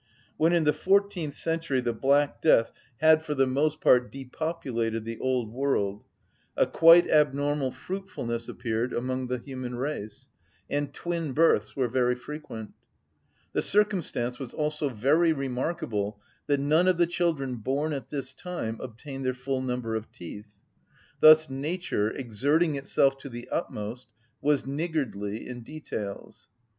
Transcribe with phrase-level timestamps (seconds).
[0.35, 5.19] When in the fourteenth century the black death had for the most part depopulated the
[5.19, 6.01] old world,
[6.57, 10.27] a quite abnormal fruitfulness appeared among the human race,
[10.67, 12.73] and twin‐births were very frequent.
[13.53, 18.79] The circumstance was also very remarkable that none of the children born at this time
[18.81, 20.55] obtained their full number of teeth;
[21.19, 24.07] thus nature, exerting itself to the utmost,
[24.41, 26.47] was niggardly in details.